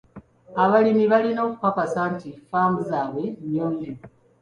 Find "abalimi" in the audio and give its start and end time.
0.63-1.05